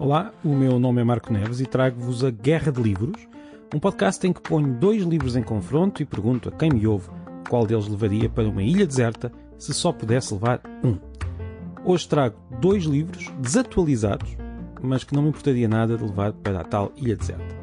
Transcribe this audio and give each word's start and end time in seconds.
Olá, 0.00 0.32
o 0.42 0.54
meu 0.54 0.78
nome 0.78 1.00
é 1.00 1.04
Marco 1.04 1.32
Neves 1.32 1.60
e 1.60 1.66
trago-vos 1.66 2.24
a 2.24 2.30
Guerra 2.30 2.72
de 2.72 2.82
Livros, 2.82 3.28
um 3.74 3.78
podcast 3.78 4.26
em 4.26 4.32
que 4.32 4.40
ponho 4.40 4.72
dois 4.74 5.02
livros 5.02 5.36
em 5.36 5.42
confronto 5.42 6.02
e 6.02 6.06
pergunto 6.06 6.48
a 6.48 6.52
quem 6.52 6.70
me 6.70 6.86
ouve 6.86 7.08
qual 7.48 7.66
deles 7.66 7.86
levaria 7.86 8.28
para 8.28 8.48
uma 8.48 8.62
ilha 8.62 8.86
deserta 8.86 9.30
se 9.58 9.72
só 9.74 9.92
pudesse 9.92 10.32
levar 10.32 10.60
um. 10.82 10.98
Hoje 11.84 12.08
trago 12.08 12.36
dois 12.58 12.84
livros 12.84 13.28
desatualizados, 13.38 14.36
mas 14.82 15.04
que 15.04 15.14
não 15.14 15.22
me 15.22 15.28
importaria 15.28 15.68
nada 15.68 15.96
de 15.96 16.02
levar 16.02 16.32
para 16.32 16.60
a 16.60 16.64
tal 16.64 16.90
ilha 16.96 17.16
deserta. 17.16 17.62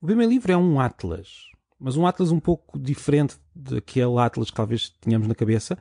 O 0.00 0.06
primeiro 0.06 0.32
livro 0.32 0.52
é 0.52 0.56
um 0.56 0.80
Atlas, 0.80 1.50
mas 1.78 1.96
um 1.96 2.06
Atlas 2.06 2.30
um 2.30 2.40
pouco 2.40 2.78
diferente 2.78 3.36
daquele 3.54 4.18
Atlas 4.18 4.50
que 4.50 4.56
talvez 4.56 4.90
tenhamos 5.00 5.26
na 5.26 5.34
cabeça. 5.34 5.76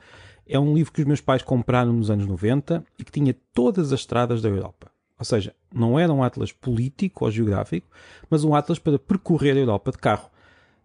É 0.47 0.59
um 0.59 0.73
livro 0.73 0.91
que 0.91 1.01
os 1.01 1.07
meus 1.07 1.21
pais 1.21 1.41
compraram 1.41 1.93
nos 1.93 2.09
anos 2.09 2.27
90 2.27 2.83
e 2.99 3.03
que 3.03 3.11
tinha 3.11 3.35
todas 3.53 3.91
as 3.91 4.01
estradas 4.01 4.41
da 4.41 4.49
Europa. 4.49 4.91
Ou 5.17 5.25
seja, 5.25 5.55
não 5.73 5.97
era 5.97 6.11
um 6.13 6.21
Atlas 6.21 6.51
político 6.51 7.25
ou 7.25 7.31
geográfico, 7.31 7.87
mas 8.29 8.43
um 8.43 8.53
Atlas 8.53 8.77
para 8.77 8.99
percorrer 8.99 9.55
a 9.55 9.59
Europa 9.59 9.91
de 9.91 9.97
carro. 9.97 10.29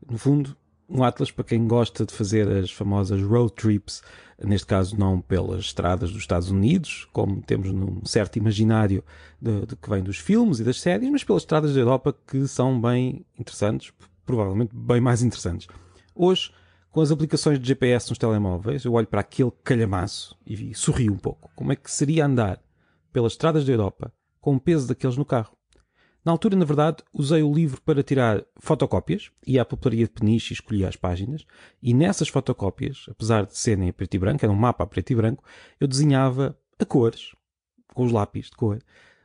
No 0.08 0.16
fundo, 0.16 0.56
um 0.88 1.04
Atlas 1.04 1.30
para 1.30 1.44
quem 1.44 1.66
gosta 1.66 2.04
de 2.04 2.12
fazer 2.12 2.48
as 2.48 2.70
famosas 2.70 3.22
road 3.22 3.52
trips, 3.52 4.02
neste 4.42 4.66
caso 4.66 4.98
não 4.98 5.20
pelas 5.20 5.60
estradas 5.60 6.10
dos 6.10 6.22
Estados 6.22 6.50
Unidos, 6.50 7.06
como 7.12 7.42
temos 7.42 7.72
num 7.72 8.04
certo 8.04 8.36
imaginário 8.36 9.04
de, 9.40 9.66
de, 9.66 9.76
que 9.76 9.90
vem 9.90 10.02
dos 10.02 10.18
filmes 10.18 10.58
e 10.58 10.64
das 10.64 10.80
séries, 10.80 11.10
mas 11.10 11.22
pelas 11.22 11.42
estradas 11.42 11.74
da 11.74 11.80
Europa 11.80 12.14
que 12.26 12.46
são 12.48 12.80
bem 12.80 13.24
interessantes, 13.38 13.92
provavelmente 14.24 14.74
bem 14.74 15.00
mais 15.00 15.22
interessantes. 15.22 15.68
Hoje, 16.14 16.50
com 16.90 17.00
as 17.00 17.12
aplicações 17.12 17.58
de 17.58 17.68
GPS 17.68 18.10
nos 18.10 18.18
telemóveis, 18.18 18.84
eu 18.84 18.94
olho 18.94 19.06
para 19.06 19.20
aquele 19.20 19.52
calhamaço 19.62 20.36
e 20.44 20.74
sorrio 20.74 21.12
um 21.12 21.18
pouco. 21.18 21.50
Como 21.54 21.72
é 21.72 21.76
que 21.76 21.90
seria 21.90 22.26
andar 22.26 22.60
pelas 23.12 23.32
estradas 23.32 23.64
da 23.64 23.72
Europa 23.72 24.12
com 24.40 24.56
o 24.56 24.60
peso 24.60 24.88
daqueles 24.88 25.16
no 25.16 25.24
carro? 25.24 25.56
Na 26.24 26.32
altura, 26.32 26.56
na 26.56 26.64
verdade, 26.64 27.02
usei 27.14 27.42
o 27.42 27.52
livro 27.52 27.80
para 27.80 28.02
tirar 28.02 28.44
fotocópias, 28.58 29.30
ia 29.46 29.62
à 29.62 29.64
papelaria 29.64 30.04
de 30.04 30.12
peniche 30.12 30.52
e 30.52 30.54
escolhia 30.54 30.88
as 30.88 30.96
páginas, 30.96 31.46
e 31.80 31.94
nessas 31.94 32.28
fotocópias, 32.28 33.06
apesar 33.08 33.46
de 33.46 33.56
serem 33.56 33.88
a 33.88 33.92
preto 33.92 34.16
e 34.16 34.18
branco, 34.18 34.44
era 34.44 34.52
um 34.52 34.56
mapa 34.56 34.84
a 34.84 34.86
preto 34.86 35.12
e 35.12 35.16
branco, 35.16 35.44
eu 35.78 35.88
desenhava 35.88 36.58
a 36.78 36.84
cores, 36.84 37.34
com 37.94 38.04
os 38.04 38.12
lápis 38.12 38.46
de 38.46 38.56
cor, 38.56 38.82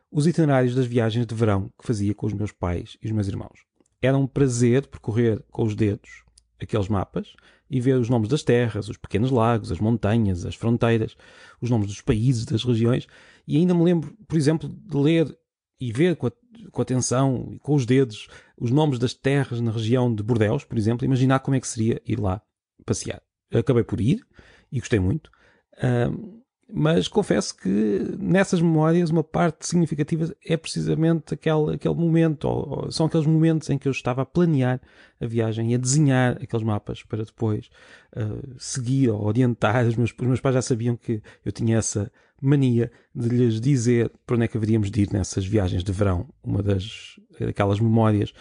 os 0.10 0.26
itinerários 0.26 0.74
das 0.74 0.86
viagens 0.86 1.26
de 1.26 1.36
verão 1.36 1.70
que 1.78 1.86
fazia 1.86 2.14
com 2.14 2.28
os 2.28 2.34
meus 2.34 2.52
pais 2.52 2.96
e 3.02 3.08
os 3.08 3.12
meus 3.12 3.28
irmãos. 3.28 3.66
Era 4.02 4.18
um 4.18 4.28
prazer 4.28 4.88
percorrer 4.88 5.44
com 5.52 5.64
os 5.64 5.76
dedos 5.76 6.25
aqueles 6.62 6.88
mapas 6.88 7.36
e 7.70 7.82
ver 7.82 7.98
os 7.98 8.10
nomes 8.10 8.30
das 8.30 8.44
terras, 8.44 8.90
os 8.90 8.98
pequenos 8.98 9.32
lagos, 9.32 9.72
as 9.72 9.80
montanhas, 9.80 10.46
as 10.46 10.56
fronteiras, 10.56 11.16
os 11.62 11.70
nomes 11.70 11.88
dos 11.88 12.02
países, 12.02 12.46
das 12.46 12.64
regiões. 12.64 13.08
E 13.48 13.58
ainda 13.58 13.74
me 13.74 13.84
lembro, 13.84 14.16
por 14.28 14.38
exemplo, 14.38 14.70
de 14.70 14.98
ler 14.98 15.38
e 15.80 15.92
ver 15.92 16.16
com, 16.16 16.28
a, 16.28 16.32
com 16.72 16.82
atenção 16.82 17.50
e 17.52 17.60
com 17.60 17.76
os 17.76 17.86
dedos 17.86 18.28
os 18.58 18.72
nomes 18.72 18.98
das 18.98 19.14
terras 19.14 19.60
na 19.60 19.72
região 19.72 20.14
de 20.14 20.24
Bordeaux, 20.24 20.64
por 20.64 20.78
exemplo, 20.78 21.06
imaginar 21.06 21.40
como 21.40 21.56
é 21.56 21.60
que 21.60 21.68
seria 21.68 22.02
ir 22.06 22.20
lá 22.20 22.42
passear. 22.86 23.22
Acabei 23.54 23.84
por 23.84 24.00
ir 24.00 24.26
e 24.72 24.80
gostei 24.80 25.00
muito. 25.00 25.30
Uh, 25.78 26.44
mas 26.68 27.08
confesso 27.08 27.56
que 27.56 27.70
nessas 28.18 28.60
memórias 28.60 29.12
uma 29.12 29.24
parte 29.24 29.68
significativa 29.68 30.36
é 30.44 30.58
precisamente 30.58 31.34
aquele, 31.34 31.76
aquele 31.76 31.94
momento, 31.94 32.46
ou, 32.46 32.86
ou, 32.86 32.92
são 32.92 33.06
aqueles 33.06 33.28
momentos 33.28 33.70
em 33.70 33.78
que 33.78 33.88
eu 33.88 33.92
estava 33.92 34.24
a 34.24 34.26
planear 34.26 34.82
a 35.22 35.26
viagem 35.28 35.72
e 35.72 35.76
a 35.76 35.78
desenhar 35.78 36.38
aqueles 36.42 36.66
mapas 36.66 37.04
para 37.04 37.24
depois 37.24 37.70
uh, 38.16 38.56
seguir 38.58 39.10
ou 39.10 39.24
orientar. 39.24 39.86
Os 39.86 39.96
meus, 39.96 40.12
os 40.12 40.28
meus 40.28 40.42
pais 40.42 40.56
já 40.56 40.62
sabiam 40.62 40.96
que 40.96 41.22
eu 41.46 41.52
tinha 41.52 41.78
essa 41.78 42.12
mania 42.42 42.92
de 43.14 43.30
lhes 43.30 43.62
dizer 43.62 44.12
para 44.26 44.36
onde 44.36 44.46
é 44.46 44.48
que 44.48 44.58
haveríamos 44.58 44.90
de 44.90 45.04
ir 45.04 45.14
nessas 45.14 45.46
viagens 45.46 45.84
de 45.84 45.92
verão. 45.92 46.28
Uma 46.44 46.64
das 46.64 47.20
aquelas 47.48 47.80
memórias 47.80 48.34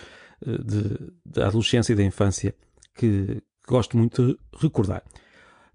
uh, 0.47 0.65
de, 0.65 1.13
da 1.27 1.49
adolescência 1.49 1.93
e 1.93 1.97
da 1.97 2.03
infância 2.03 2.55
que, 2.95 3.43
que 3.63 3.69
gosto 3.69 3.99
muito 3.99 4.27
de 4.27 4.39
recordar. 4.59 5.03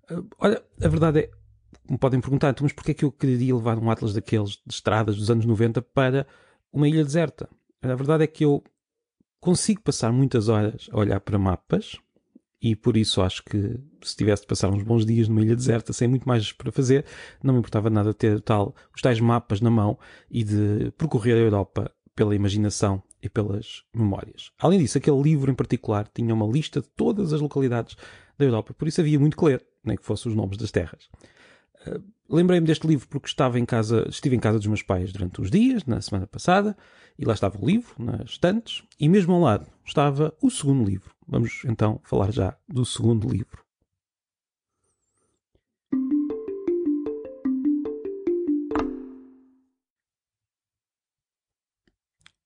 Uh, 0.10 0.28
olha, 0.40 0.64
a 0.82 0.88
verdade 0.88 1.20
é 1.20 1.30
me 1.90 1.98
podem 1.98 2.20
perguntar, 2.22 2.50
então, 2.50 2.64
mas 2.64 2.74
porquê 2.74 2.92
é 2.92 2.94
que 2.94 3.06
eu 3.06 3.12
queria 3.12 3.56
levar 3.56 3.78
um 3.78 3.90
Atlas 3.90 4.14
daqueles 4.14 4.52
de 4.52 4.74
estradas 4.74 5.16
dos 5.16 5.30
anos 5.30 5.46
90 5.46 5.82
para 5.82 6.28
uma 6.72 6.88
ilha 6.88 7.04
deserta? 7.04 7.50
A 7.82 7.96
verdade 7.96 8.24
é 8.24 8.28
que 8.28 8.46
eu 8.46 8.64
consigo 9.40 9.82
passar 9.82 10.12
muitas 10.12 10.50
horas 10.50 10.90
a 10.92 11.00
olhar 11.00 11.20
para 11.20 11.40
mapas 11.40 11.98
e 12.62 12.76
por 12.76 12.98
isso 12.98 13.22
acho 13.22 13.44
que 13.44 13.80
se 14.02 14.16
tivesse 14.16 14.42
de 14.42 14.48
passar 14.48 14.70
uns 14.70 14.84
bons 14.84 15.06
dias 15.06 15.28
numa 15.30 15.42
ilha 15.42 15.56
deserta 15.56 15.94
sem 15.94 16.08
muito 16.08 16.28
mais 16.28 16.52
para 16.52 16.72
fazer, 16.72 17.06
não 17.42 17.54
me 17.54 17.60
importava 17.60 17.90
nada 17.90 18.14
ter 18.14 18.42
tal, 18.42 18.76
os 18.94 19.02
tais 19.02 19.20
mapas 19.20 19.62
na 19.62 19.70
mão 19.70 19.98
e 20.30 20.44
de 20.44 20.92
percorrer 20.98 21.36
a 21.36 21.40
Europa 21.40 21.92
pela 22.14 22.36
imaginação 22.36 23.02
e 23.22 23.30
pelas 23.30 23.84
memórias. 23.94 24.52
Além 24.60 24.80
disso, 24.80 24.98
aquele 24.98 25.22
livro 25.22 25.50
em 25.50 25.56
particular 25.56 26.08
tinha 26.14 26.34
uma 26.34 26.46
lista 26.46 26.82
de 26.82 26.90
todas 26.90 27.32
as 27.32 27.40
localidades 27.40 27.96
da 28.38 28.46
Europa, 28.46 28.74
por 28.74 28.88
isso 28.88 29.00
havia 29.00 29.20
muito 29.20 29.38
que 29.38 29.46
ler, 29.46 29.66
nem 29.84 29.96
que 29.96 30.06
fossem 30.06 30.30
os 30.30 30.36
nomes 30.36 30.58
das 30.58 30.72
terras. 30.72 31.10
Uh, 31.88 32.04
Lembrei-me 32.32 32.68
deste 32.68 32.86
livro 32.86 33.08
porque 33.08 33.28
estava 33.28 33.58
em 33.58 33.66
casa, 33.66 34.06
estive 34.08 34.36
em 34.36 34.40
casa 34.40 34.60
dos 34.60 34.68
meus 34.68 34.84
pais 34.84 35.12
durante 35.12 35.42
uns 35.42 35.50
dias, 35.50 35.84
na 35.86 36.00
semana 36.00 36.28
passada, 36.28 36.78
e 37.18 37.26
lá 37.26 37.34
estava 37.34 37.58
o 37.60 37.66
livro, 37.66 37.96
nas 37.98 38.30
estantes, 38.30 38.84
e 39.00 39.10
mesmo 39.10 39.34
ao 39.34 39.42
lado 39.42 39.68
estava 39.84 40.32
o 40.40 40.52
segundo 40.52 40.88
livro. 40.88 41.12
Vamos 41.28 41.64
então 41.66 42.00
falar 42.04 42.32
já 42.32 42.56
do 42.68 42.86
segundo 42.86 43.28
livro. 43.28 43.64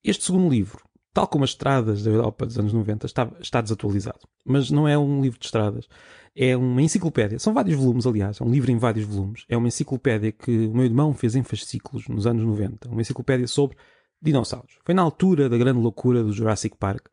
Este 0.01 0.23
segundo 0.23 0.49
livro 0.49 0.81
tal 1.13 1.27
como 1.27 1.43
as 1.43 1.51
estradas 1.51 2.03
da 2.03 2.09
Europa 2.09 2.45
dos 2.45 2.57
anos 2.57 2.73
90, 2.73 3.05
está, 3.05 3.31
está 3.39 3.61
desatualizado. 3.61 4.27
Mas 4.45 4.69
não 4.69 4.87
é 4.87 4.97
um 4.97 5.21
livro 5.21 5.39
de 5.39 5.45
estradas, 5.45 5.87
é 6.35 6.55
uma 6.57 6.81
enciclopédia. 6.81 7.39
São 7.39 7.53
vários 7.53 7.77
volumes, 7.77 8.05
aliás, 8.05 8.41
é 8.41 8.43
um 8.43 8.49
livro 8.49 8.71
em 8.71 8.77
vários 8.77 9.05
volumes. 9.05 9.45
É 9.47 9.55
uma 9.55 9.67
enciclopédia 9.67 10.31
que 10.31 10.67
o 10.67 10.73
meu 10.73 10.85
irmão 10.85 11.13
fez 11.13 11.35
em 11.35 11.43
fascículos 11.43 12.07
nos 12.07 12.25
anos 12.25 12.43
90. 12.43 12.89
Uma 12.89 13.01
enciclopédia 13.01 13.47
sobre 13.47 13.77
dinossauros. 14.21 14.79
Foi 14.83 14.95
na 14.95 15.01
altura 15.01 15.47
da 15.47 15.57
grande 15.57 15.79
loucura 15.79 16.23
do 16.23 16.31
Jurassic 16.31 16.75
Park, 16.77 17.07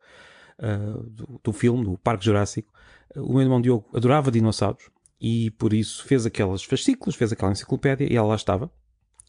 uh, 0.59 1.03
do, 1.03 1.39
do, 1.43 1.53
filme, 1.53 1.83
do 1.83 1.97
Parque 1.97 2.25
Jurássico. 2.25 2.73
O 3.15 3.33
meu 3.33 3.41
irmão 3.41 3.61
Diogo 3.61 3.89
adorava 3.93 4.31
dinossauros 4.31 4.89
e 5.19 5.51
por 5.51 5.73
isso 5.73 6.03
fez 6.05 6.25
aqueles 6.25 6.63
fascículos, 6.63 7.15
fez 7.15 7.31
aquela 7.31 7.51
enciclopédia 7.51 8.11
e 8.11 8.15
ela 8.15 8.29
lá 8.29 8.35
estava, 8.35 8.71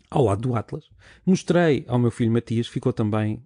ao 0.08 0.24
lado 0.24 0.40
do 0.40 0.54
Atlas. 0.54 0.88
Mostrei 1.26 1.84
ao 1.88 1.98
meu 1.98 2.10
filho 2.10 2.30
Matias, 2.30 2.66
ficou 2.66 2.92
também 2.92 3.44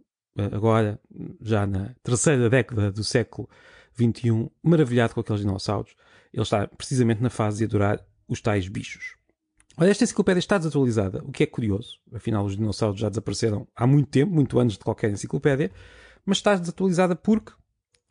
agora, 0.53 1.01
já 1.41 1.67
na 1.67 1.95
terceira 2.03 2.51
década 2.51 2.93
do 2.93 3.03
século 3.03 3.49
XXI, 3.97 4.51
maravilhado 4.63 5.15
com 5.15 5.21
aqueles 5.21 5.41
dinossauros. 5.41 5.95
Ele 6.33 6.43
está 6.43 6.67
precisamente 6.67 7.23
na 7.23 7.31
fase 7.31 7.59
de 7.59 7.65
adorar 7.65 8.05
os 8.29 8.41
tais 8.41 8.69
bichos. 8.69 9.17
Olha, 9.77 9.91
esta 9.91 10.05
enciclopédia 10.05 10.39
está 10.39 10.57
desatualizada, 10.57 11.23
o 11.25 11.33
que 11.33 11.43
é 11.43 11.47
curioso. 11.47 11.99
Afinal, 12.13 12.45
os 12.45 12.57
dinossauros 12.57 12.99
já 12.99 13.09
desapareceram 13.09 13.67
há 13.75 13.87
muito 13.87 14.09
tempo, 14.09 14.33
muito 14.33 14.59
antes 14.59 14.79
de 14.79 14.85
qualquer 14.85 15.11
enciclopédia, 15.11 15.71
mas 16.25 16.39
está 16.39 16.55
desatualizada 16.57 17.15
porque 17.15 17.53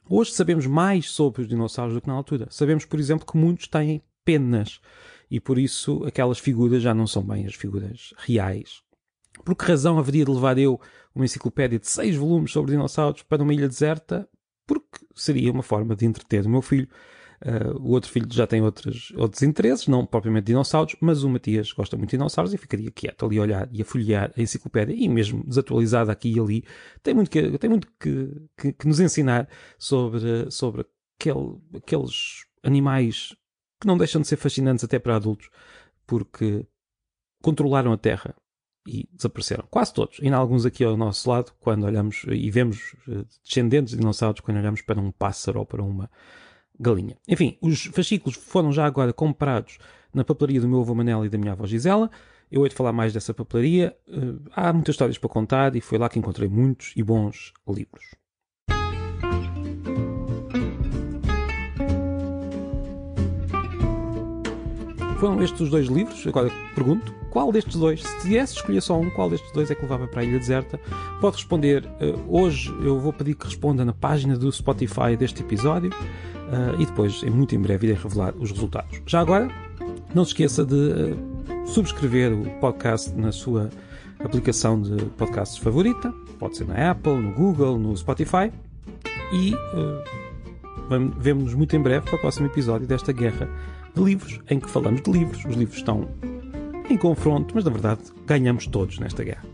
hoje 0.07 0.31
sabemos 0.31 0.68
mais 0.68 1.09
sobre 1.09 1.41
os 1.41 1.47
dinossauros 1.47 1.95
do 1.95 2.01
que 2.01 2.07
na 2.07 2.13
altura. 2.13 2.47
Sabemos, 2.51 2.85
por 2.85 3.00
exemplo, 3.00 3.25
que 3.25 3.38
muitos 3.38 3.68
têm 3.68 4.01
penas 4.24 4.79
e 5.29 5.40
por 5.40 5.57
isso 5.57 6.03
aquelas 6.06 6.38
figuras 6.38 6.84
já 6.84 6.94
não 6.94 7.07
são 7.07 7.24
bem 7.24 7.45
as 7.47 7.56
figuras 7.56 8.13
reais 8.18 8.85
por 9.44 9.56
que 9.56 9.66
razão 9.66 9.97
haveria 9.97 10.25
de 10.25 10.31
levar 10.31 10.57
eu 10.57 10.79
uma 11.13 11.25
enciclopédia 11.25 11.79
de 11.79 11.88
seis 11.88 12.16
volumes 12.16 12.51
sobre 12.51 12.72
dinossauros 12.72 13.24
para 13.24 13.44
uma 13.44 13.53
ilha 13.53 13.68
deserta? 13.68 14.28
Seria 15.16 15.52
uma 15.52 15.64
forma 15.64 15.96
de 15.96 16.06
entreter 16.06 16.46
o 16.46 16.50
meu 16.50 16.62
filho. 16.62 16.88
Uh, 17.42 17.78
o 17.80 17.92
outro 17.92 18.10
filho 18.10 18.28
já 18.31 18.48
tem 18.48 18.62
outros, 18.62 19.12
outros 19.18 19.44
interesses, 19.44 19.88
não 19.88 20.06
propriamente 20.06 20.45
dinossauros, 20.45 20.95
mas 21.01 21.24
o 21.24 21.30
Matias 21.30 21.72
gosta 21.72 21.98
muito 21.98 22.10
de 22.10 22.18
dinossauros 22.18 22.54
e 22.54 22.57
ficaria 22.57 22.89
quieto 22.89 23.25
ali 23.25 23.38
a 23.38 23.42
olhar 23.42 23.69
e 23.72 23.81
a 23.81 23.86
folhear 23.86 24.31
a 24.36 24.42
enciclopédia 24.42 24.95
e 24.95 25.07
mesmo 25.10 25.44
desatualizada 25.44 26.12
aqui 26.12 26.34
e 26.34 26.39
ali. 26.39 26.63
Tem 27.04 27.13
muito 27.13 27.30
que, 27.30 27.57
tem 27.57 27.69
muito 27.69 27.88
que, 28.00 28.31
que, 28.57 28.74
que 28.74 28.88
nos 28.88 29.00
ensinar 29.00 29.50
sobre, 29.78 30.50
sobre 30.50 30.86
aquele, 31.19 31.57
aqueles 31.75 32.45
animais 32.63 33.36
que 33.81 33.88
não 33.88 33.98
deixam 33.98 34.22
de 34.22 34.28
ser 34.28 34.38
fascinantes 34.38 34.84
até 34.84 34.98
para 34.98 35.16
adultos, 35.16 35.50
porque 36.07 36.66
controlaram 37.42 37.92
a 37.92 37.98
Terra 37.98 38.36
e 38.86 39.08
desapareceram. 39.14 39.66
Quase 39.70 39.94
todos. 39.94 40.20
Ainda 40.22 40.38
alguns 40.38 40.66
aqui 40.66 40.84
ao 40.84 40.96
nosso 40.96 41.30
lado, 41.30 41.52
quando 41.60 41.86
olhamos 41.86 42.24
e 42.28 42.50
vemos 42.52 42.96
eh, 43.08 43.24
descendentes 43.44 43.92
de 43.92 44.00
dinossauros, 44.00 44.42
quando 44.42 44.58
olhamos 44.58 44.82
para 44.82 45.00
um 45.00 45.12
pássaro 45.12 45.60
ou 45.60 45.66
para 45.66 45.84
uma 45.84 46.10
galinha. 46.80 47.18
Enfim, 47.28 47.58
os 47.62 47.86
fascículos 47.86 48.36
foram 48.36 48.72
já 48.72 48.86
agora 48.86 49.12
comprados 49.12 49.78
na 50.14 50.24
papelaria 50.24 50.62
do 50.62 50.68
meu 50.68 50.82
avô 50.82 50.94
Manel 50.94 51.26
e 51.26 51.30
da 51.30 51.38
minha 51.38 51.54
avó 51.54 51.66
Gisela. 51.66 52.12
Eu 52.52 52.64
hei 52.64 52.70
de 52.70 52.76
falar 52.76 52.94
mais 52.94 53.12
dessa 53.12 53.34
papelaria. 53.34 53.96
Eh, 54.08 54.36
há 54.56 54.72
muitas 54.72 54.94
histórias 54.94 55.18
para 55.18 55.30
contar 55.30 55.76
e 55.76 55.82
foi 55.82 55.98
lá 55.98 56.08
que 56.08 56.20
encontrei 56.20 56.48
muitos 56.48 56.94
e 56.96 57.02
bons 57.02 57.54
livros. 57.68 58.16
Foram 65.17 65.41
estes 65.41 65.62
os 65.62 65.69
dois 65.69 65.88
livros. 65.88 66.25
Agora 66.27 66.51
pergunto, 66.73 67.13
qual 67.29 67.51
destes 67.51 67.75
dois, 67.75 68.03
se 68.03 68.21
tivesse 68.21 68.56
escolher 68.56 68.81
só 68.81 69.00
um, 69.00 69.09
qual 69.09 69.29
destes 69.29 69.51
dois 69.51 69.69
é 69.69 69.75
que 69.75 69.81
levava 69.81 70.07
para 70.07 70.21
a 70.21 70.23
Ilha 70.23 70.39
Deserta? 70.39 70.79
Pode 71.19 71.38
responder 71.38 71.85
uh, 71.85 72.21
hoje. 72.27 72.73
Eu 72.81 73.00
vou 73.00 73.12
pedir 73.12 73.35
que 73.35 73.45
responda 73.45 73.83
na 73.83 73.94
página 73.94 74.38
do 74.38 74.51
Spotify 74.51 75.15
deste 75.17 75.41
episódio 75.41 75.89
uh, 75.91 76.81
e 76.81 76.85
depois, 76.85 77.23
em 77.23 77.29
muito 77.29 77.56
em 77.56 77.59
breve, 77.59 77.88
irei 77.88 78.01
revelar 78.01 78.33
os 78.38 78.51
resultados. 78.51 79.01
Já 79.06 79.19
agora, 79.19 79.50
não 80.13 80.23
se 80.23 80.31
esqueça 80.31 80.65
de 80.65 80.75
uh, 80.75 81.67
subscrever 81.67 82.33
o 82.33 82.50
podcast 82.59 83.13
na 83.15 83.31
sua 83.31 83.69
aplicação 84.23 84.81
de 84.81 84.95
podcasts 85.17 85.57
favorita. 85.57 86.13
Pode 86.39 86.57
ser 86.57 86.67
na 86.67 86.91
Apple, 86.91 87.17
no 87.17 87.31
Google, 87.31 87.77
no 87.77 87.95
Spotify. 87.95 88.51
E 89.33 89.56
vemo-nos 91.18 91.54
muito 91.54 91.76
em 91.76 91.82
breve 91.82 92.06
para 92.06 92.16
o 92.16 92.20
próximo 92.20 92.48
episódio 92.48 92.88
desta 92.88 93.12
guerra 93.12 93.50
de 93.94 94.04
livros, 94.04 94.40
em 94.50 94.60
que 94.60 94.70
falamos 94.70 95.02
de 95.02 95.12
livros. 95.12 95.44
Os 95.46 95.56
livros 95.56 95.78
estão 95.78 96.08
em 96.90 96.98
confronto, 96.98 97.56
mas 97.56 97.64
na 97.64 97.72
verdade 97.72 98.02
ganhamos 98.26 98.68
todos 98.68 99.00
nesta 99.00 99.24
guerra. 99.24 99.46